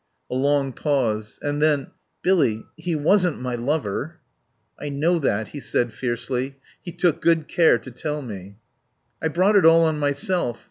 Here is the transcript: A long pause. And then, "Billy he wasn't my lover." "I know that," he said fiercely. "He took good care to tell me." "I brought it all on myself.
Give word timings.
A 0.31 0.33
long 0.35 0.73
pause. 0.73 1.37
And 1.43 1.61
then, 1.61 1.91
"Billy 2.23 2.63
he 2.75 2.95
wasn't 2.95 3.39
my 3.39 3.53
lover." 3.53 4.17
"I 4.79 4.89
know 4.89 5.19
that," 5.19 5.49
he 5.49 5.59
said 5.59 5.93
fiercely. 5.93 6.55
"He 6.81 6.91
took 6.91 7.21
good 7.21 7.47
care 7.47 7.77
to 7.77 7.91
tell 7.91 8.23
me." 8.23 8.57
"I 9.21 9.27
brought 9.27 9.55
it 9.57 9.63
all 9.63 9.83
on 9.85 9.99
myself. 9.99 10.59